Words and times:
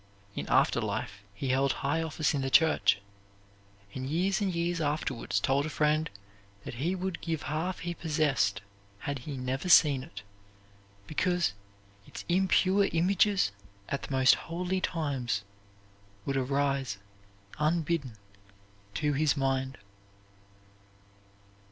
In 0.35 0.47
after 0.47 0.81
life 0.81 1.21
he 1.31 1.49
held 1.49 1.73
high 1.85 2.01
office 2.01 2.33
in 2.33 2.41
the 2.41 2.49
church, 2.49 2.97
and 3.93 4.09
years 4.09 4.41
and 4.41 4.51
years 4.51 4.81
afterwards 4.81 5.39
told 5.39 5.63
a 5.67 5.69
friend 5.69 6.09
that 6.63 6.73
he 6.73 6.95
would 6.95 7.21
give 7.21 7.43
half 7.43 7.81
he 7.81 7.93
possessed 7.93 8.63
had 9.01 9.19
he 9.19 9.37
never 9.37 9.69
seen 9.69 10.01
it, 10.01 10.23
because 11.05 11.53
its 12.07 12.25
impure 12.27 12.85
images, 12.91 13.51
at 13.89 14.01
the 14.01 14.11
most 14.11 14.33
holy 14.33 14.81
times, 14.81 15.43
would 16.25 16.35
arise 16.35 16.97
unbidden 17.59 18.13
to 18.95 19.13
his 19.13 19.37
mind. 19.37 19.77